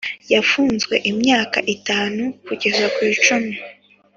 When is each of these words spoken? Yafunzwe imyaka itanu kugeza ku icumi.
Yafunzwe 0.33 0.95
imyaka 1.11 1.57
itanu 1.75 2.23
kugeza 2.45 2.85
ku 2.95 2.99
icumi. 3.13 3.55